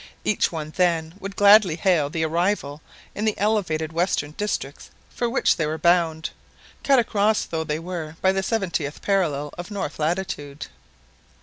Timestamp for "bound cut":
5.77-6.97